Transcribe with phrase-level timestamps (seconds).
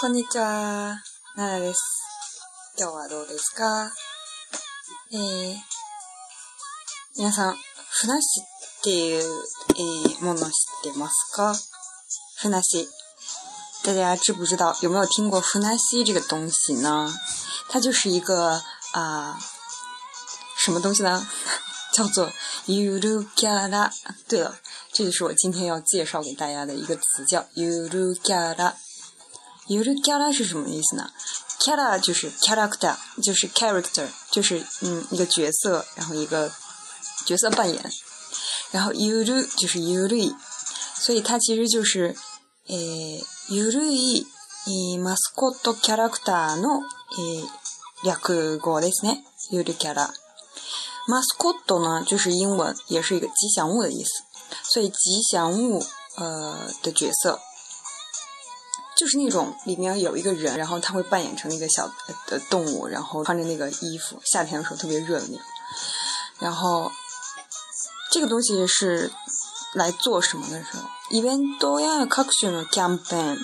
[0.00, 0.96] こんにちは。
[1.36, 2.02] 奈良です。
[2.78, 3.90] 今日はどうですか？
[5.12, 5.56] えー、
[7.18, 7.56] 皆さん、
[7.90, 10.44] ふなっしっていう、えー、もの知
[10.88, 11.52] ってますか？
[12.38, 12.88] ふなっし。
[13.84, 14.74] 大家知不知道？
[14.80, 17.12] 有没有听过ふなっし这个东西呢？
[17.68, 18.62] 它就是一个
[18.94, 19.38] 啊、
[20.56, 21.28] 什么东西呢？
[21.92, 22.32] 叫做
[22.66, 23.92] ゆるキャラ。
[24.26, 24.56] 对了，
[24.94, 28.76] 这就是我今天要介绍给大家的一个词，叫ゆるキャラ。
[29.70, 31.12] ゆるキャラ是什么意思呢？
[31.60, 36.50] キャラ就是 character，就是 character，就是嗯一个角色，然后一个
[37.24, 37.80] 角色扮演。
[38.72, 40.34] 然后ゆる就是ゆるい，
[40.96, 42.16] 所以它其实就是
[42.66, 44.26] えーゆるい
[44.66, 47.46] えーマスコットキャラクターのえー
[48.02, 49.22] 略語ですね。
[49.52, 50.10] ゆるキャラ。
[51.06, 54.24] マスコット呢，就是英文，也是一个吉祥物的意思。
[54.64, 55.80] 所以吉祥物
[56.16, 57.38] 呃的角色，
[59.00, 61.90] 就是那种里面有一个人，然后他会扮演成那个小
[62.26, 65.46] 的动物，然后穿着那个衣服，夏天的时候特别热的那种。
[66.38, 66.92] 然后
[68.12, 69.10] 这个东西是
[69.74, 70.82] 来做什么的时候？
[71.12, 73.38] イベントや各種のキャンペーン、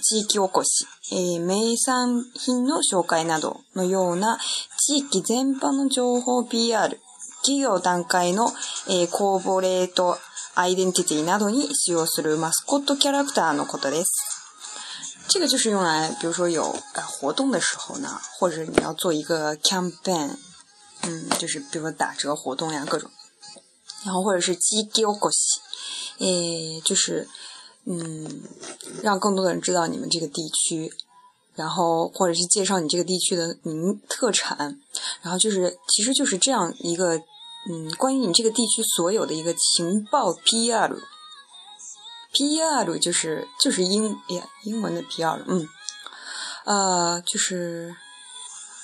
[0.00, 4.38] 地域おこし、えー名産品の紹介などのような
[4.78, 7.00] 地域全般の情報 PR、
[7.42, 8.52] 企業段階の、
[8.88, 10.18] えーコーポレート
[10.54, 14.29] アイデンティティなどに使用するマスコットキャラクターのことです。
[15.32, 20.36] 这个就是用来，比如说有呃活动的时候呢，或者你要做一个 campaign，
[21.02, 23.08] 嗯，就是比如说打折活动呀各种，
[24.04, 25.60] 然后或者是基丢过西，
[26.18, 27.28] 诶，就是
[27.84, 28.42] 嗯，
[29.02, 30.92] 让更多的人知道你们这个地区，
[31.54, 34.80] 然后或者是介绍你这个地区的名特产，
[35.22, 37.16] 然后就是其实就是这样一个
[37.70, 40.96] 嗯，关于你这个地区所有的一个情报 PR。
[42.32, 45.68] PR 就是就是英哎呀英文的 PR，嗯，
[46.64, 47.94] 呃，就是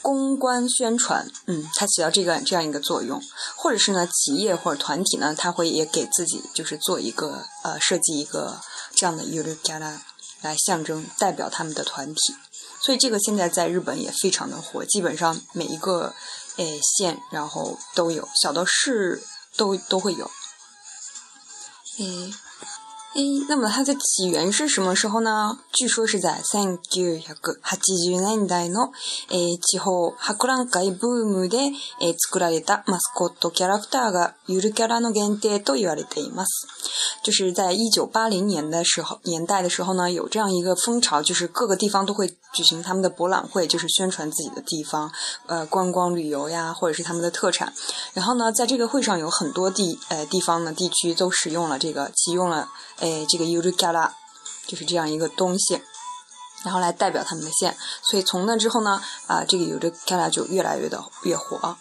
[0.00, 3.20] 公关宣传，嗯，它起到这个这样一个作用，
[3.56, 8.60] 或者是呢，企业或者团体呢，它会也给自己就是做一个呃设计一个
[8.94, 10.00] 这样的 y u r u g a a
[10.40, 12.34] 来象征代表他们的团体，
[12.80, 16.14] 所以这个现在在日本也非常的火，基本上每一个
[16.56, 19.22] 诶县然后都有，小到市
[19.56, 20.30] 都都会有，
[21.98, 22.32] 诶。
[23.15, 25.57] 诶，那么它的起源是什么时候呢？
[25.73, 28.91] 据说是在1980年代の、
[29.29, 36.67] えー、地方博覧会ブームで、えー、作られたマスコットキャラクターがゆるキャラの限定と言われています。
[37.23, 45.11] 就是在一九八零年的时候年代的时候呢，有这样一个风潮，就是各个地方都会举行他们的博览会，就是宣传自己的地方，
[45.47, 47.73] 呃，观光旅游呀，或者是他们的特产。
[48.13, 52.69] 然后呢，在这个会上有很多地呃地方呢地区都使用了这个启用了。
[53.01, 54.13] 哎，这个 y u r u g a r a
[54.67, 55.81] 就是这样一个东西，
[56.63, 57.75] 然后来代表他们的县。
[58.03, 61.77] 所以从那之后呢，啊，这个 y u r u g a r a 就越来越的越火。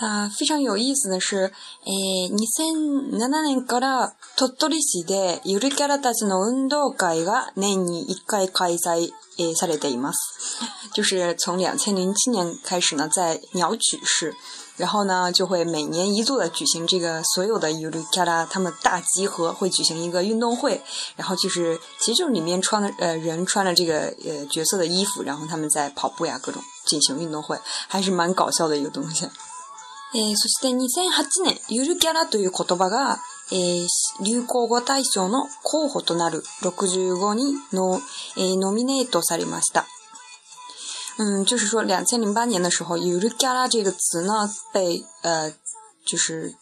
[0.00, 1.52] 啊，非常有意思的是，
[1.84, 10.18] え2007年から鳥取市でゆるキャラたちの運動会が年に一回開催えされています。
[10.92, 14.34] 就是从两千零七年开始呢，在鸟取市。
[14.76, 20.82] 然后呢，就会每年一度的举行这个所有的 y u r u k a r a 他们大集合，会举行一个运动会。
[21.16, 27.58] 然后就是，其实就是里面穿的呃人穿了这个呃角色的衣服，然后他们在跑步呀，各种进行运动会，
[27.88, 29.28] 还是蛮搞笑的一个东西。
[30.14, 33.18] えそして2008年、ゆるキャラという言葉が、
[33.50, 33.86] え
[34.20, 37.98] 流行語大賞の候補となる65人の、
[38.36, 39.86] えノミネートされました。
[41.19, 45.51] 嗯，就是说，两千零八年的时候 y u r u g a r a 这个词呢，被呃，
[46.05, 46.53] 就是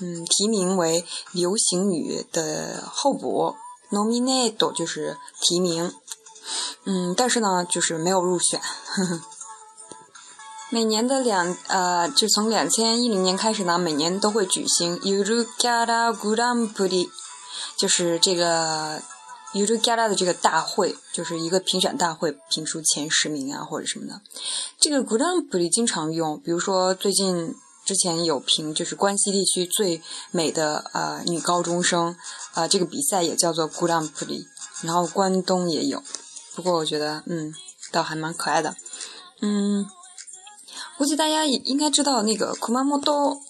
[0.00, 3.56] 嗯提名为流行语的候补
[3.90, 5.92] ，nominate 就是提名，
[6.84, 8.60] 嗯，但是呢，就是没有入选。
[8.60, 9.20] 呵 呵
[10.70, 17.08] 每年的两呃，就从两千一零年开始呢，每年都会举行 y u r u g a r a Grand Prix，
[17.76, 19.02] 就是这个。
[19.53, 24.21] u r u g a r a 的这个大会就是一个评选大会，评出前十名啊或者什么的。
[24.79, 32.15] 这个 Grand Prix 经常用，比如说最近之前有评就是关西地区最美的呃女高中生
[32.53, 34.45] 啊，这个比赛也叫做 Grand Prix。
[34.81, 36.01] 然后关东也有，
[36.55, 37.53] 不过我觉得嗯，
[37.91, 38.75] 倒还蛮可爱的。
[39.41, 39.85] 嗯，
[40.97, 43.01] 估计大家也应该知道那个熊本。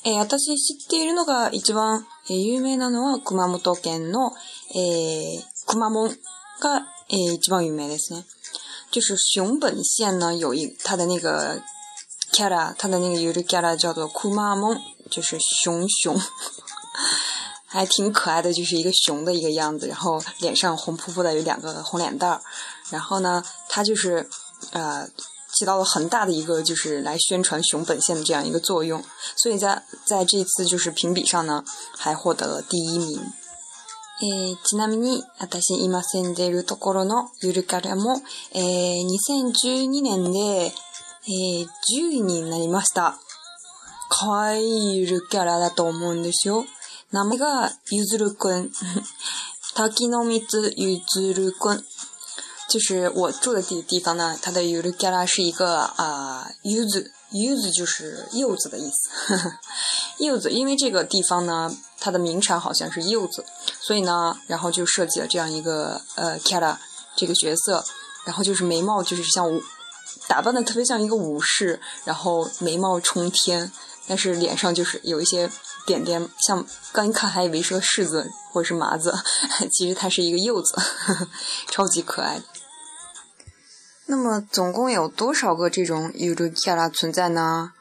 [0.03, 4.31] え、私知っているのが一番有名なのは熊本県の
[4.73, 5.43] え。
[5.73, 6.15] 库马蒙，
[6.59, 8.23] が诶一番有名ですね。
[8.91, 11.61] 就是熊本县呢有一它的那个
[12.31, 16.19] c a r a 它的那个有的 c a r a 叫做库马蒙，就是熊熊，
[17.67, 22.41] 还挺可爱的，就是一个熊的一个样子，然后脸上红扑扑的，有两个红脸蛋儿，
[22.89, 24.27] 然后呢，它就是
[24.71, 25.07] 呃
[25.53, 29.03] 起到了很大的一个就是来宣传熊本县的这样一个作用，
[29.35, 31.63] 所以在在这次就是评比上呢，
[31.95, 33.21] 还获得了第一名。
[34.22, 38.20] えー、ちなみに、私今住んでいるところのゆるキャラも、
[38.54, 43.18] えー、2012年で、えー、10位になりました。
[44.08, 46.64] 可愛いゆるキャラだと思うんですよ。
[47.10, 48.70] 名前がゆずるくん。
[49.74, 51.84] 滝の蜜ゆずるくん。
[52.68, 59.52] 就是我住的地地方呢，它的ゆるキャラ是一个啊、呃、柚子，柚子就是柚子的意思。
[60.18, 63.44] 柚子，因为这个地方呢，它的名产好像是柚子，
[63.80, 66.76] 所以呢，然后就设计了这样一个呃 Kara
[67.16, 67.84] 这个角色，
[68.24, 69.60] 然后就是眉毛就是像武，
[70.28, 73.72] 打扮的特别像一个武士，然后眉毛冲天，
[74.06, 75.50] 但是脸上就是有一些
[75.84, 79.12] 点点，像刚一看还以为是个柿子或者是麻子，
[79.72, 80.76] 其实它是一个柚子，
[81.70, 82.44] 超级可爱的。
[84.06, 87.72] 那么总共有多少个这种 Uru Kara 存在呢？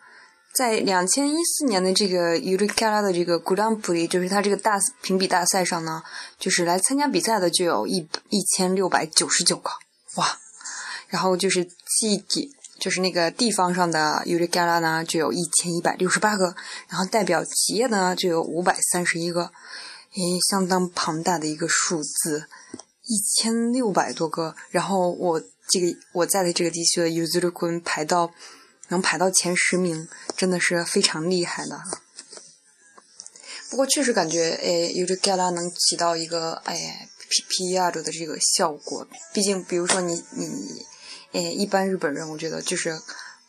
[0.53, 6.03] 在两千一四年的这个 Urikara 的这个 Grand Prix，就是它这个大评比大赛上呢，
[6.37, 9.71] 就是来参加比赛的就有一一千六百九十九个，
[10.17, 10.37] 哇！
[11.07, 16.55] 然后就是地地，就是那个地方上的 Urikara 呢，就有一千一百六十八个，
[16.87, 22.45] 然后代表企业呢就有五百三十一个，诶，相当庞大的一个数字，
[23.07, 24.55] 一千六百多个。
[24.69, 25.41] 然后我
[25.73, 28.31] 这个我在的这个地区的 Uzurukun 排到。
[28.89, 31.81] 能排到前十名，真的是非常厉害的。
[33.69, 39.07] 不过确实感觉，诶，有这 Gala 能起到一个，哎，P P R 的这个效果。
[39.33, 40.85] 毕竟，比如说你你，
[41.31, 42.91] 诶，一般日本人，我觉得就是，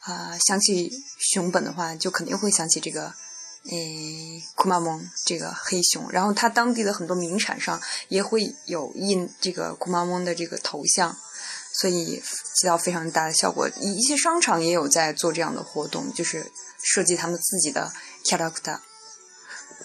[0.03, 3.13] 啊，想起熊本的话，就肯定会想起这个，
[3.69, 6.11] 诶，库马蒙这个黑熊。
[6.13, 11.15] 然后，它当地的很多名产上也会有印这个库马蒙的这个头像。
[11.75, 12.23] 所以
[12.55, 16.51] 起到非常大的效果，一些商场也有在做这样的活动，就是
[16.83, 17.93] 设计他们自己的
[18.25, 18.79] character。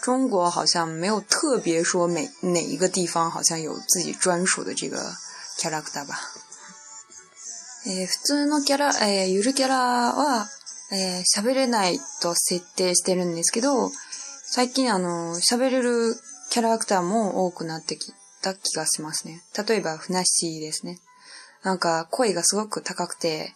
[0.01, 5.13] 中国好像没有特别说每哪一个地方好像有自己专属的这个
[5.57, 6.19] character 吧。
[7.85, 10.47] え、普通のキャラ、え、ゆるキャラは、
[10.91, 13.91] え、喋れないと設定してるんですけど、
[14.45, 16.15] 最近あの、喋れる
[16.49, 19.43] キャラクターも多くなってきた気がしますね。
[19.67, 20.99] 例えば、ふなっしーですね。
[21.62, 23.52] なんか声がすごく高くて、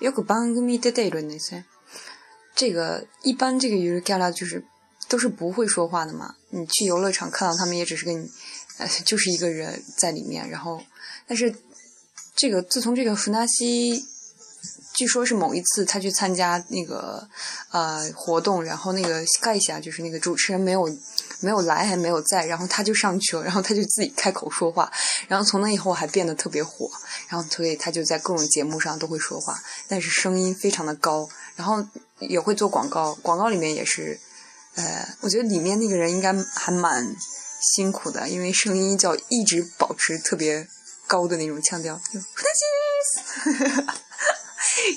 [0.00, 1.66] よく番組出ているんですね。
[2.54, 4.64] 这个一般这个娱乐 g a l 就是
[5.08, 6.34] 都是不会说话的嘛。
[6.50, 8.30] 你去游乐场看到他们也只是跟你，
[8.78, 10.48] 呃，就是一个人在里面。
[10.48, 10.82] 然后，
[11.26, 11.54] 但是
[12.36, 14.04] 这个自从这个弗纳西。
[14.96, 17.28] 据说是某一次他去参加那个
[17.72, 20.88] 呃活动，然后那个盖一下就是那个主持人没有
[21.41, 24.91] 没有来还没有在，然后他就上去了，然后他就自己开口说话，
[25.27, 26.89] 然后从那以后还变得特别火，
[27.27, 31.85] 然后所以他就在各种节目上都会说话，但是声音非常的高，然后
[32.19, 34.19] 也会做广告，广告里面也是
[34.75, 37.15] 呃，我觉得里面那个人应该还蛮
[37.75, 40.67] 辛苦的，因为声音叫一直保持特别
[41.07, 41.99] 高的那种腔调。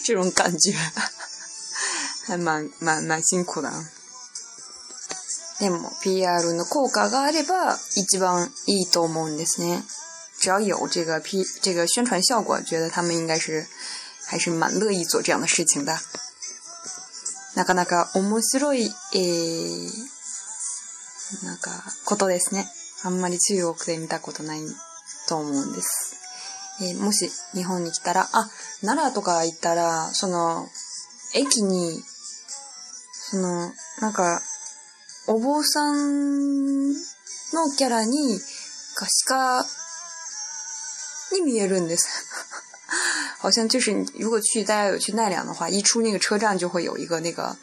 [0.04, 0.72] 这种感觉
[2.26, 3.84] 还蛮蛮蛮辛苦的。
[5.62, 9.84] でも PR の効果があれば一番いいと思うんですね。
[10.40, 13.64] 只要有这个 P 这个宣传效果，觉得他们应该是
[14.26, 15.96] 还是蛮乐意做这样的事情的。
[17.54, 19.88] なかなか面白い、えー、
[21.46, 21.70] なんか
[22.06, 22.66] ことですね。
[23.04, 24.60] あんまり中国で見たことない
[25.28, 26.16] と思うんです。
[26.80, 28.50] えー、もし日本に来たら、あ、
[28.80, 30.66] 奈良とか行ったら、その、
[31.34, 32.02] 駅に、
[33.30, 34.42] その、なんか、
[35.27, 36.97] お坊さんの
[37.77, 38.39] キャラに、
[39.25, 39.65] 鹿
[41.33, 42.07] に見えるんです。
[43.39, 47.57] 好像就是，如果去大家有去奈良的话，一出那个车站就会有一个那个，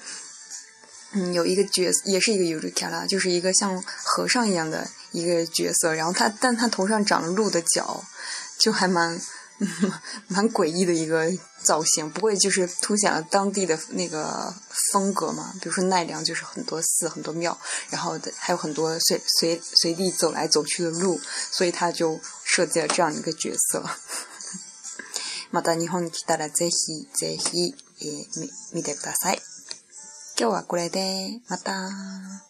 [1.13, 8.05] 嗯，有一个角色，也是一个有 u 卡拉，就是一个像和尚一样的一个角色，然后他，但他头上长了鹿的角。
[8.57, 9.21] 就还蛮
[10.29, 11.31] 蛮诡异的一个
[11.63, 14.53] 造型，不过就是凸显了当地的那个
[14.93, 15.53] 风格嘛。
[15.61, 17.57] 比如说奈良就是很多寺、很多庙，
[17.91, 23.85] 然后还有很多随随随地走来走去的路，所以他就设计了这样一个角色。
[25.53, 28.27] また日本に来たらぜひぜひえ
[28.73, 29.41] 見てください。
[30.37, 32.48] 今日はこれでまた。